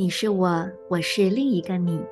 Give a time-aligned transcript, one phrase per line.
[0.00, 2.02] 你是我，我是另一个你。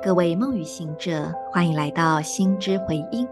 [0.00, 3.26] 各位梦与行者，欢迎来到心之回音。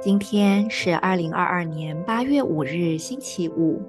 [0.00, 3.82] 今天是二零二二年八月五日，星期五。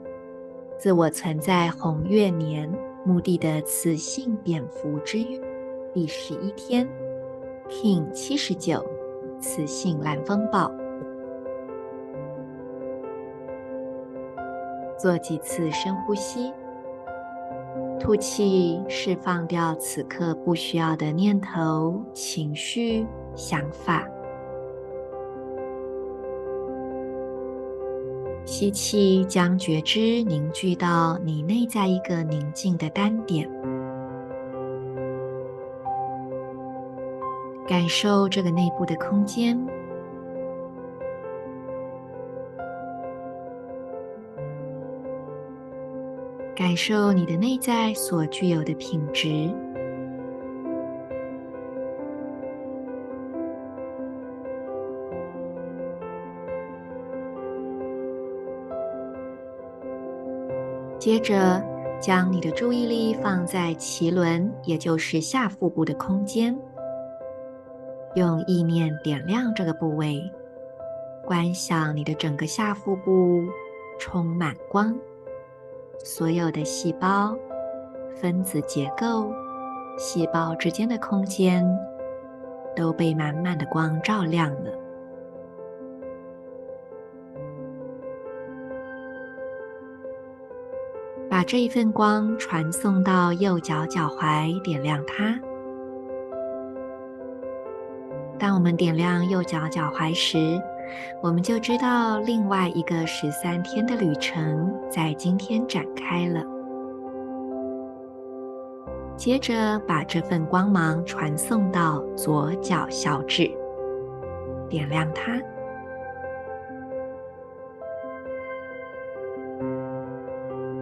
[0.79, 2.67] 自我存在红月年
[3.05, 5.39] 墓地的雌性蝙蝠之月
[5.93, 6.89] 第十一天
[7.69, 8.83] ，King 七十九，
[9.39, 10.71] 雌性蓝风暴。
[14.97, 16.51] 做几次深呼吸。
[18.03, 24.05] 吐气，释放掉此刻不需要的念头、情绪、想法。
[28.43, 33.49] 吸气，将觉知凝聚到你内在一个宁静的单点，
[37.65, 39.57] 感受这个内部的空间。
[46.55, 49.49] 感受你的内在所具有的品质。
[60.99, 61.61] 接着，
[61.99, 66.57] 将你的注意力放在脐轮，也就是下腹部的空间，
[68.15, 70.21] 用意念点亮这个部位，
[71.25, 73.43] 观想你的整个下腹部
[73.99, 74.95] 充满光。
[76.05, 77.33] 所有的细胞、
[78.13, 79.33] 分子结构、
[79.97, 81.65] 细胞之间的空间
[82.75, 84.71] 都被满满的光照亮了。
[91.29, 95.39] 把这一份光传送到右脚脚踝，点亮它。
[98.37, 100.61] 当我们点亮右脚脚踝时，
[101.21, 106.43] 我们就知道另外一个十三天的旅程在今天展开了。
[109.15, 113.49] 接着把这份光芒传送到左脚小指，
[114.67, 115.39] 点亮它。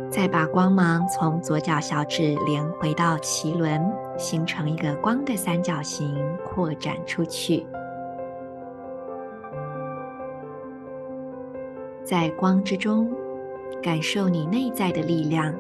[0.09, 3.81] 再把光芒从左脚小指连回到脐轮，
[4.17, 7.65] 形成一个光的三角形，扩展出去。
[12.11, 13.09] 在光之中，
[13.81, 15.55] 感受你内在的力量，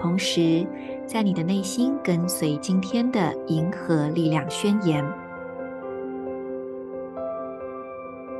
[0.00, 0.64] 同时
[1.04, 5.04] 在你的内心跟随今天的银河力量宣言：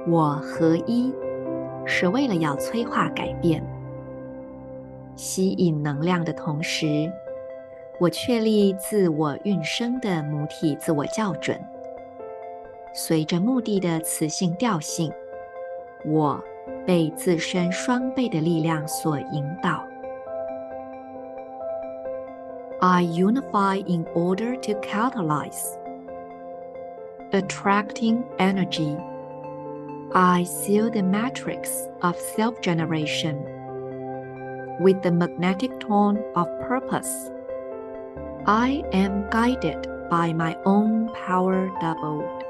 [0.06, 1.12] 我合一，
[1.84, 3.60] 是为了要催化改变，
[5.16, 7.10] 吸引能量的同时，
[7.98, 11.60] 我确立自我运生的母体自我校准，
[12.94, 15.12] 随着目的的磁性调性，
[16.06, 16.40] 我。
[16.85, 19.83] 被自身双倍的力量所引导。
[22.79, 25.77] I unify in order to catalyze,
[27.31, 28.95] attracting energy.
[30.13, 33.35] I seal the matrix of self-generation
[34.79, 37.31] with the magnetic tone of purpose.
[38.45, 42.43] I am guided by my own power doubled.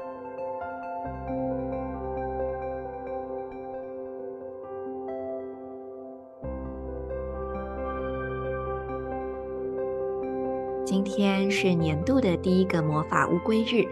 [10.93, 13.83] 今天是年度的第一个魔法乌龟日。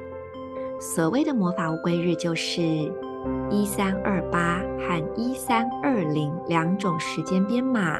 [0.79, 2.61] 所谓的魔法乌龟日，就是
[3.49, 7.99] 一三二八和一三二零两种时间编码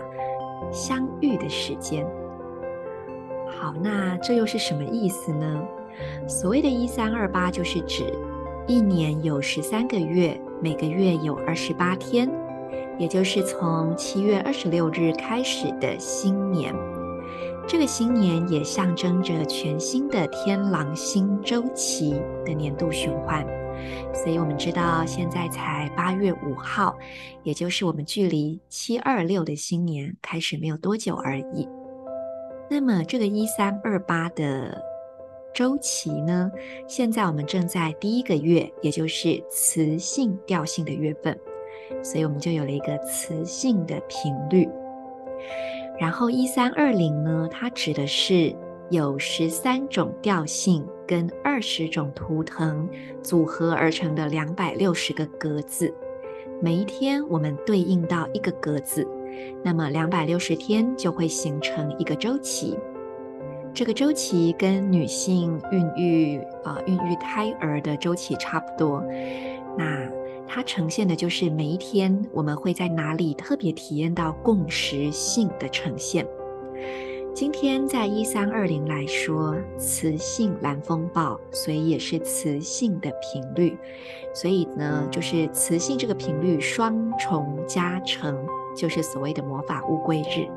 [0.72, 2.06] 相遇的时间。
[3.48, 5.60] 好，那这又是什么意思呢？
[6.28, 8.04] 所谓的一三二八，就是指
[8.68, 12.30] 一年有十三个月，每个月有二十八天，
[13.00, 16.72] 也就是从七月二十六日开始的新年。
[17.72, 23.48] 这个新年也象征着全新的天狼星周期的年度循环，
[24.14, 26.94] 所以我们知道现在才八月五号，
[27.44, 31.66] 也就是我们距离七二六的新年开始没有多久而已。
[32.70, 34.78] 那么这个一三二八的
[35.54, 36.52] 周期呢，
[36.90, 41.40] 现在我们正在第一个月，也就是磁性调性的月份，
[42.04, 44.68] 所以我们就有了一个磁性的频率。
[46.02, 48.52] 然后一三二零呢，它指的是
[48.90, 52.90] 有十三种调性跟二十种图腾
[53.22, 55.94] 组合而成的两百六十个格子。
[56.60, 59.08] 每一天我们对应到一个格子，
[59.64, 62.76] 那么两百六十天就会形成一个周期。
[63.72, 69.04] 这个周期跟女性孕育啊、孕育胎儿的周期差不多。
[69.78, 70.10] 那
[70.54, 76.28] 它呈现的就是每一天我们会在哪里特别体验到共识性的呈现。
[77.34, 83.78] 今天在一三二零来说，磁性蓝风暴，所以也是磁性的频率，
[84.34, 88.38] 所以呢，就是磁性这个频率双重加成，
[88.76, 90.50] 就是所谓的魔法乌龟日。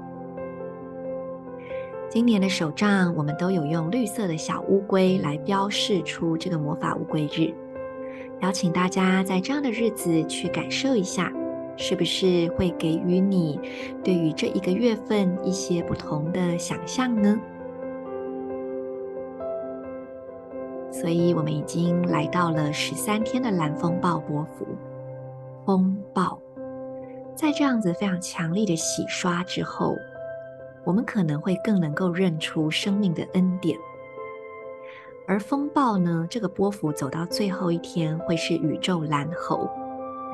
[2.11, 7.55] 今年的手账，我们都有用绿色的小乌龟来标示出这个魔法乌龟日。
[8.45, 11.33] 邀请大家在这样的日子去感受一下，
[11.79, 13.59] 是不是会给予你
[14.05, 17.41] 对于这一个月份一些不同的想象呢？
[20.93, 24.67] 所以，我们已经来到了十三天的蓝风暴波幅。
[25.65, 26.39] 风暴，
[27.35, 29.97] 在这样子非常强力的洗刷之后。
[30.85, 33.75] 我们可能会更能够认出生命的恩典，
[35.27, 39.69] 而风暴呢，这个波幅走到最后一天会是宇宙蓝猴。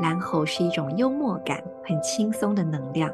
[0.00, 3.12] 蓝猴是一种幽默感、很轻松的能量。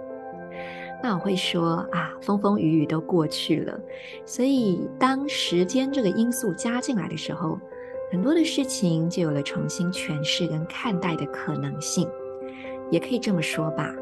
[1.03, 3.79] 那我会说啊，风风雨雨都过去了，
[4.25, 7.61] 所以当时间这个因素加进来的时候，
[8.11, 12.09] 很多的事情就有了重新诠释跟看待的可能性。
[12.91, 13.93] 也可以这么说吧，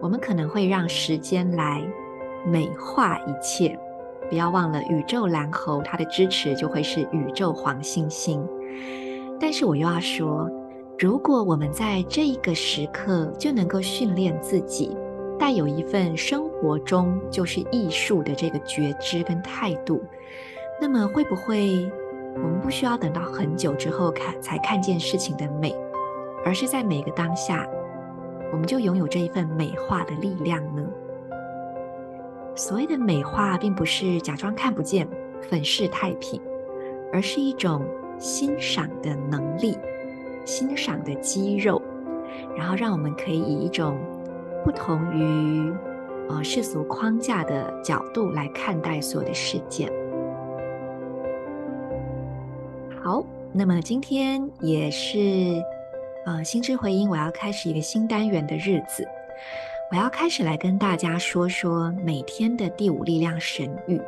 [0.00, 1.82] 我们可能会让时间来。
[2.46, 3.78] 美化一切，
[4.30, 8.42] 不要忘了宇宙蓝猴，它的支持就会是宇宙黄星星。
[9.40, 10.48] 但是我又要说，
[10.98, 14.96] 如果我们在这一个时刻就能够训练自己，
[15.38, 20.00] 带有一份生活中就是艺术的这个觉知跟态度，
[20.80, 21.90] 那么会不会
[22.34, 25.74] 我们不需要等到很久之后看才看见事情的美，
[26.44, 27.66] 而是在每个当下，
[28.52, 30.82] 我们就拥有这一份美化的力量呢？
[32.54, 35.08] 所谓的美化，并不是假装看不见、
[35.48, 36.40] 粉饰太平，
[37.12, 37.82] 而是一种
[38.18, 39.78] 欣赏的能力、
[40.44, 41.80] 欣赏的肌肉，
[42.56, 43.98] 然后让我们可以以一种
[44.62, 45.72] 不同于
[46.28, 49.90] 呃世俗框架的角度来看待所有的事件。
[53.02, 55.18] 好，那么今天也是
[56.26, 59.06] 呃心之回音，我要开始一个新单元的日子。
[59.90, 64.00] 我要开始来跟大家说说每天的第五力量神域。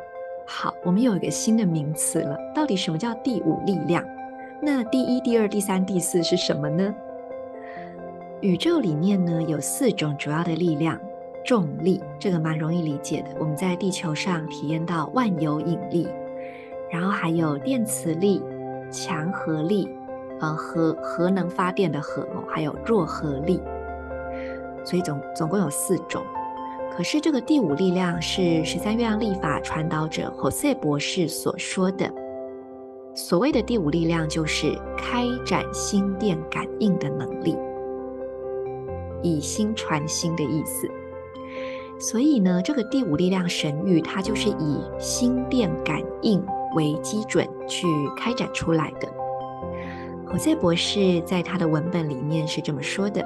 [0.45, 2.37] 好，我们有一个新的名词了。
[2.55, 4.01] 到底什么叫第五力量？
[4.61, 6.95] 那第一、第二、第三、第四是什么呢？
[8.39, 10.97] 宇宙里面呢，有四种主要的力量，
[11.43, 13.35] 重力这个蛮容易理解的。
[13.37, 16.07] 我们在地球上体验到万有引力，
[16.89, 18.41] 然后还有电磁力、
[18.89, 19.89] 强合力，
[20.39, 23.61] 呃，核核能发电的核，还有弱合力。
[24.83, 26.23] 所以总总共有四种，
[26.95, 32.11] 可是这个第五力量是十三月亮历法传导者侯塞博士所说的。
[33.15, 37.55] 所谓的第五力量，就是开展心电感应的能力，
[39.21, 40.89] 以心传心的意思。
[41.99, 46.43] 所以呢，这个第五力量神諭，它就是以心电感应
[46.75, 47.87] 为基准去
[48.17, 49.07] 开展出来的。
[50.25, 53.23] 侯塞博士在他的文本里面是这么说的。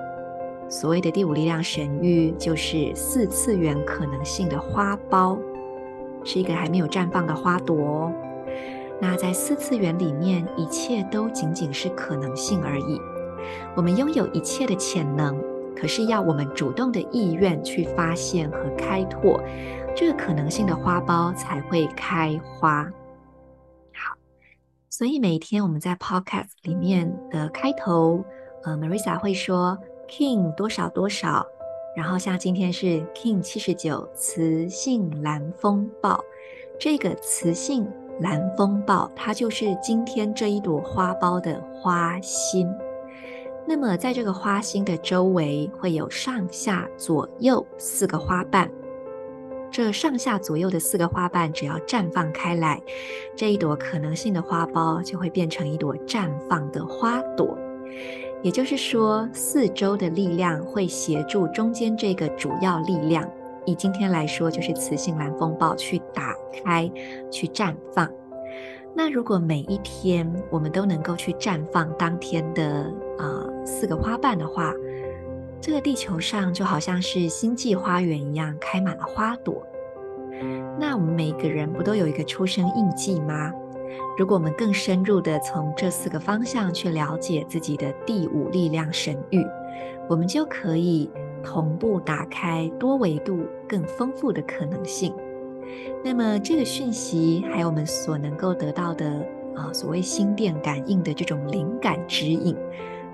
[0.70, 5.40] 所谓的第五力量神域，就是四次元可能性的花苞，
[6.26, 8.12] 是一个还没有绽放的花朵。
[9.00, 13.00] 那在四次元里面，一切都仅仅是可能性而已。
[13.76, 15.42] 我们拥有一切的潜能，
[15.74, 19.42] 可是要我们主动的意愿去发现和开拓，
[19.96, 22.84] 这个可能性的花苞才会开花。
[23.94, 24.18] 好，
[24.90, 28.26] 所以每天我们在 Podcast 里面的开头，
[28.64, 29.78] 呃，Marisa 会说。
[30.08, 31.46] King 多少多少，
[31.96, 36.24] 然后像今天是 King 七十九，雌性蓝风暴。
[36.80, 37.88] 这个雌性
[38.20, 42.68] 蓝风暴，它就是今天这一朵花苞的花心。
[43.66, 48.72] 那么在这个花心的周围，会有上下左右四个花瓣。
[49.70, 52.82] 这上下左右的四个花瓣，只要绽放开来，
[53.36, 57.58] 这一朵可能性的花苞就会变成一朵绽放的花朵。
[58.44, 63.28] 也就是说，四周的力量会协助中间这个主要力量，
[63.66, 66.90] 以今天来说，就是雌性蓝风暴去打开、
[67.32, 68.10] 去绽放。
[68.96, 74.74] 那如果每一天我们都能够去绽放当天的啊、呃、四个花瓣的话，
[75.60, 79.62] 这个地球上就好像是星际花园一样，开满了花朵。
[80.80, 83.52] 那我们每个人不都有一个出生印记吗？
[84.18, 89.46] 如果我们更深入地从这四个方向去了解自己的第五力量神域，
[90.10, 91.10] 我们就可以
[91.44, 95.14] 同步打开多维度、更丰富的可能性。
[96.04, 99.06] 那么，这个讯息还有我们所能够得到的
[99.56, 102.56] 啊，所谓心电感应的这种灵感指引，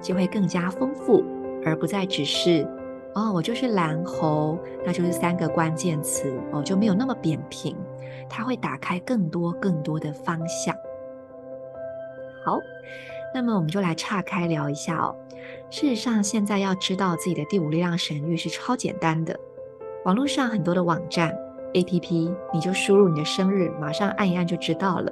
[0.02, 1.24] 就会更加丰富，
[1.66, 2.68] 而不再只是
[3.16, 7.76] 哦，我就是蓝猴，那就是三个关键词哦，就没有那么扁平。
[8.30, 10.76] 它会打开更多更多的方向。
[12.46, 12.60] 好，
[13.34, 15.16] 那么我们就来岔开聊一下哦。
[15.70, 19.38] 事实上，现在要知道自己的第五力量神域是超简单的。
[20.06, 21.36] 网络上很多的网站、
[21.74, 25.12] APP，你就输入你的生日，马上按一按就知道了。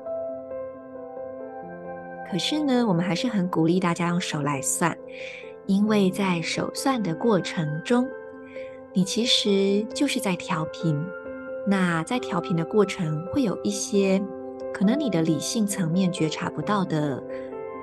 [2.30, 4.98] 可是呢，我们还是很鼓励大家用手来算，
[5.65, 8.08] 因为在手算的过程中，
[8.94, 11.01] 你其实就是在调频。
[11.65, 14.22] 那在调频的过程，会有一些
[14.74, 17.22] 可能你的理性层面觉察不到的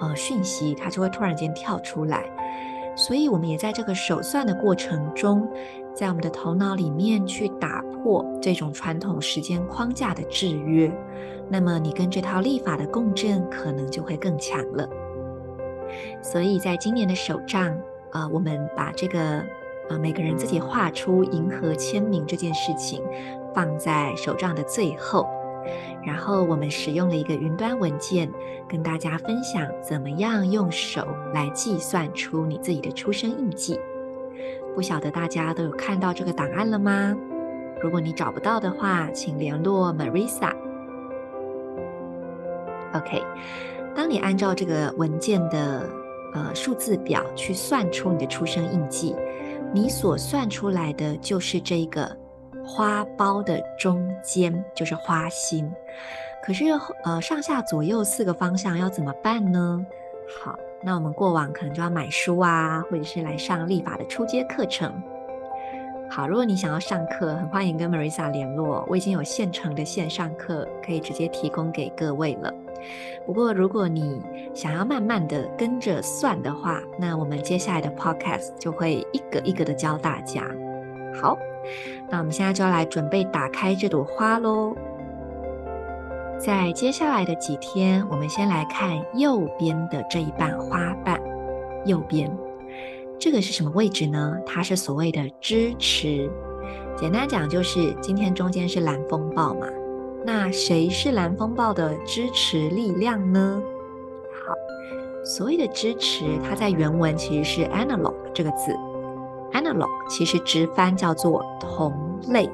[0.00, 2.28] 呃讯息，它就会突然间跳出来。
[2.97, 5.49] 所以，我们也在这个手算的过程中，
[5.94, 10.92] 在我们的头脑里面去打破这种传统时间框架的制约。
[11.49, 14.88] 那么，你跟这套历法的共振可能就会更强了。
[16.20, 17.68] 所以在今年的手账，
[18.11, 19.44] 啊、呃，我们把这个啊、
[19.90, 23.00] 呃，每个人自己画出银河签名这件事情，
[23.55, 25.26] 放在手账的最后。
[26.07, 28.31] 然后我们使用了一个云端文件，
[28.69, 33.78] 跟大家分享怎么样用手来计算出你自己的出生印记。
[34.75, 37.14] 不晓得大家都有看到这个档案了吗？
[37.83, 40.52] 如果你找不到的话，请联络 Marisa。
[42.95, 43.23] OK，
[43.95, 45.87] 当你按照这个文件的
[46.33, 49.14] 呃数字表去算出你的出生印记，
[49.75, 52.17] 你所算出来的就是这个。
[52.68, 55.72] 花苞的中间就是花心，
[56.42, 56.66] 可是
[57.02, 59.84] 呃上下左右四个方向要怎么办呢？
[60.40, 64.92] 好，那我们过往可能就要买书啊，或者是来上历法的初阶课程。
[66.10, 72.52] 好，如果你想要上课，很欢迎跟 Marisa 联络，我已经有现成的线上课可以直接提供给各位了。
[73.26, 74.22] 不过如果你
[74.54, 80.46] 想要慢慢的跟着算的话，那我们接下来的 Podcast 就会一个一个的教大家。
[81.18, 81.37] 好。
[82.10, 84.75] 那我们现在就要来准备打开这朵花喽。
[86.38, 91.20] 在接下来的几天，我们先来看右边的这一半花瓣。
[91.84, 92.30] 右边，
[93.18, 94.37] 这个是什么位置呢？
[94.46, 96.30] 它是所谓的支持。
[96.96, 99.66] 简单讲，就是今天中间是蓝风暴嘛。
[100.25, 103.62] 那谁是蓝风暴的支持力量呢？
[104.46, 104.54] 好，
[105.25, 108.76] 所谓的支持，它在原文其实是 analog 这个字。
[109.52, 111.93] Analog 其实直翻叫做同
[112.28, 112.50] 类，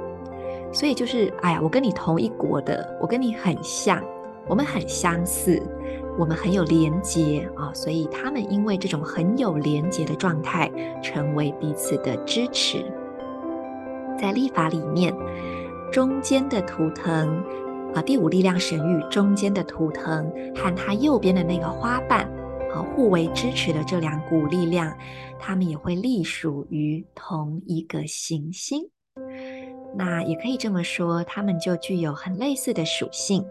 [0.72, 4.02] 所以就是哎呀，我跟你同一国的，我跟你很像，
[4.46, 5.60] 我们很相似，
[6.16, 10.70] 我们很有连结啊，所以他们因为这种很有连结的状态，
[11.02, 12.84] 成为彼此的支持。
[14.18, 15.12] 在历法里面，
[15.90, 17.42] 中间的图腾
[17.94, 22.28] 啊，第五力量神域中间的图腾和它右边的那个花瓣。
[22.92, 24.92] 互为支持的这两股力量，
[25.38, 28.82] 它们也会隶属于同一个行星。
[29.96, 33.44] 那也可以这么说，它们就具有很类似的属性。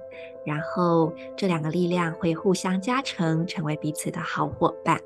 [0.45, 4.99] 然后这两个力量会互相加成，成为彼此的好伙伴。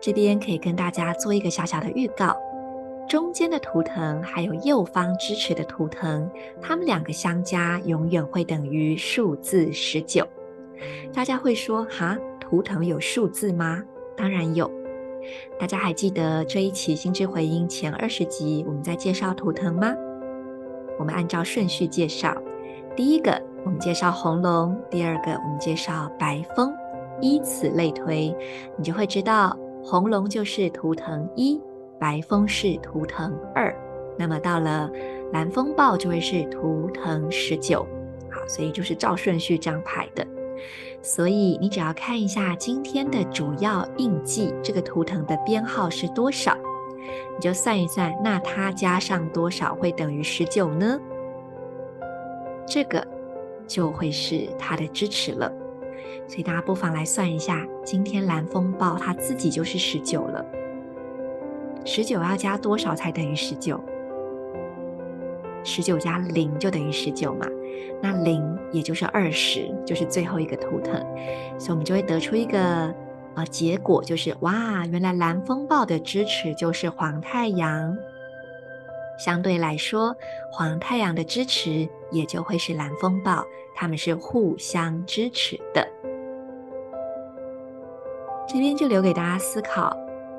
[0.00, 2.36] 这边可以跟大家做一个小小的预告：
[3.08, 6.28] 中间的图腾还有右方支持的图腾，
[6.60, 10.26] 它们两个相加永远会等于数字十九。
[11.12, 12.18] 大家会说哈？
[12.40, 13.80] 图腾有数字吗？
[14.16, 14.68] 当然有。
[15.58, 19.94] 大家还记得这一期心之回音前二十集我们在介绍图腾吗？
[20.98, 22.36] 我们按照顺序介绍。
[22.96, 26.72] 第一个我们介绍红龙，第二个我们介绍白风，
[27.20, 28.34] 依此类推，
[28.76, 31.60] 你就会知道红龙就是图腾一，
[31.98, 33.74] 白风是图腾二。
[34.18, 34.90] 那么到了
[35.32, 37.86] 蓝风暴就会是图腾十九。
[38.30, 40.26] 好，所以就是照顺序这样排的。
[41.02, 46.56] 所以你只要看一下今天的主要印记，这个图腾的编号是多少，
[47.36, 51.00] 你就算一算，那它加上多少会等于十九呢？
[52.66, 53.06] 这个
[53.66, 55.50] 就会是它的支持了。
[56.28, 60.44] 所以大家不妨来算一下，今天蓝风暴它自己就是十九了，
[61.84, 63.82] 十九要加多少才等于十九？
[65.64, 67.46] 十九加零就等于十九嘛，
[68.02, 70.94] 那零也就是二十，就是最后一个图腾，
[71.58, 72.94] 所以我们就会得出一个
[73.34, 77.96] 呃结果，就是哇，原来蓝风暴的支持就是黄太阳，
[79.18, 80.16] 相对来说，
[80.52, 85.86] 黄太阳的支持也就会是蓝风暴，他们是互相支持的。
[88.48, 89.96] 这边就留给大家思考。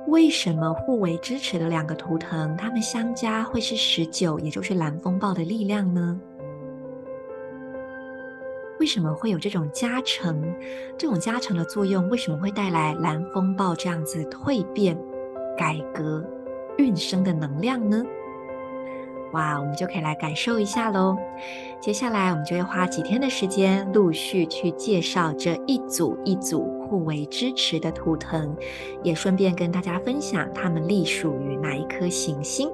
[0.08, 6.20] 为什么互为支持的两个图腾，它们相加会是十九，也就是蓝风暴的力量呢？
[8.82, 10.42] 为什么会有这种加成？
[10.98, 14.98] 这种加成的作用为什么会带来蓝风暴这样子蜕变、
[15.56, 16.26] 改革、
[16.80, 18.04] 运生的能量呢？
[19.34, 21.16] 哇，我们就可以来感受一下喽。
[21.80, 28.58] 接下来我们就会花几天的时间，陆续去介绍这一组一组互为支持的图腾，
[29.04, 32.68] 也顺便跟大家分享它们隶属于哪一颗行星。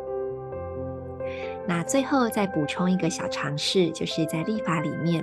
[1.70, 5.22] 那最后再补充一个小常识，就是在历法里面，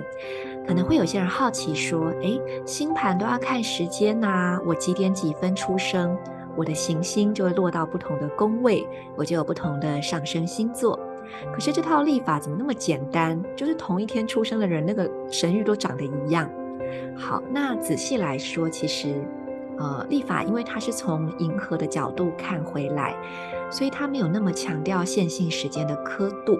[0.67, 6.17] 可能会有些人好奇说：“诶，星盘都要看时间呐，我几点几分出生？”
[6.57, 10.97] 我的行星就会落到不同的宫位，我就有不同的上升星座。
[11.53, 13.37] 可是这套历法怎么那么简单？
[13.57, 16.49] 就是同一天出生的人，那个神域都长得一样。
[17.17, 19.21] 好，那仔细来说，其实，
[19.77, 23.13] 呃，历法因为它是从银河的角度看回来，
[23.69, 26.57] 所以它没有那么强调线性时间的刻度。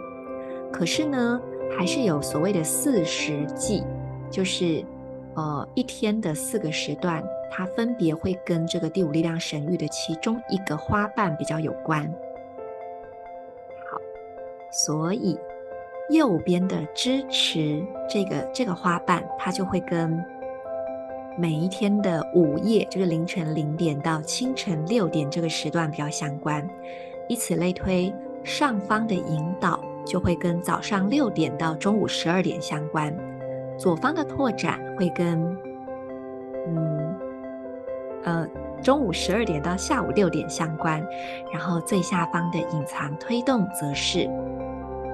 [0.74, 1.40] 可是呢，
[1.78, 3.82] 还是有所谓的四时纪，
[4.30, 4.84] 就是
[5.36, 7.24] 呃一天的四个时段。
[7.58, 12.04] 它分别会跟这个第五力量神域的其中一个花瓣比较有关。
[13.90, 13.98] 好，
[14.74, 15.40] 所以
[16.10, 20.22] 右边的支持这个这个花瓣，它就会跟
[21.38, 26.68] 每一天的午夜，就是凌晨零点到清晨六点这个时段比较相关。
[27.30, 28.14] 以此类推，
[28.44, 33.16] 上方的引导就会跟早上六点到中午十二点相关。
[33.78, 35.58] 左方的拓展会跟
[36.68, 37.16] 嗯。
[38.24, 38.44] 呃，
[38.82, 41.00] 中午十二点到下午六点相关，
[41.54, 44.28] 然后最下方的隐藏推动则是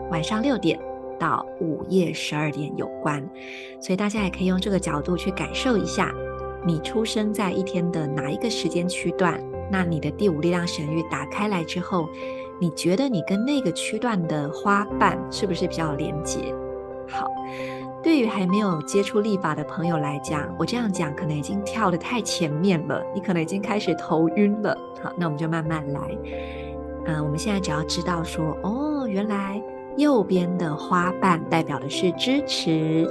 [0.10, 0.80] 晚上六点
[1.20, 3.22] 到午夜十二点有关，
[3.82, 6.10] 所以大家也可以用这个角度去感受一下，
[6.64, 9.38] 你出生在一天的哪一个时间区段，
[9.70, 12.08] 那你的第五力量神域打开来之后，
[12.62, 16.56] 你觉得你跟那个区段的花瓣是不是比较连结？
[17.10, 17.30] 好。
[18.04, 24.76] 对于还没有接触立法的朋友来讲，我这样讲可能已经跳得太前面了，你可能已经开始头晕了。
[25.04, 26.00] 好，那我们就慢慢来。
[27.06, 29.62] 嗯，我们现在只要知道说，哦，原来
[29.98, 33.08] 右边的花瓣代表的是支持，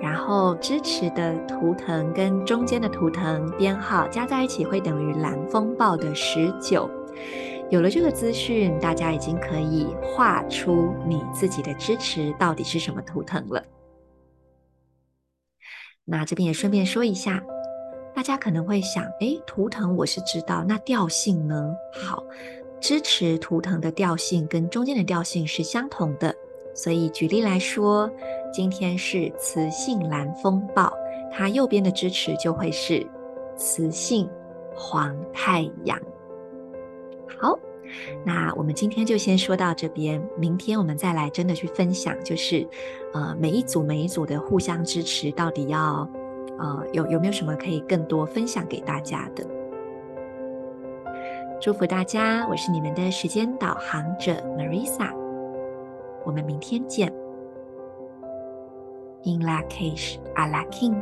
[0.00, 6.88] 然后支持的图腾跟中间的图腾编号加在一起会等于蓝风暴的十九。
[7.70, 13.62] 有了这个资讯，大家已经可以画出你自己的支持到底是什么图腾了。
[16.06, 17.42] 那这边也顺便说一下，
[18.14, 21.74] 大家可能会想，诶，图腾我是知道，那调性呢？
[21.92, 22.22] 好，
[22.78, 26.34] 支持图腾的调性跟中间的调性是相同的，
[26.74, 28.10] 所以举例来说，
[28.52, 30.92] 今天是雌性蓝风暴，
[31.32, 33.06] 它右边的支持就会是
[33.56, 34.28] 雌性
[34.74, 35.98] 黄太阳。
[37.40, 37.58] 好。
[38.24, 42.66] 那我们今天就先说到这边，明天我们再来真的去分享，就是，
[43.12, 46.08] 呃，每一组每一组的互相支持，到底要，
[46.58, 49.46] 呃，有有没有什么可以更多分享给大家的？
[51.60, 55.10] 祝福大家，我是你们的时间导航者 Marisa，
[56.24, 57.12] 我们明天见。
[59.24, 61.00] In Lak'ech Ala K'in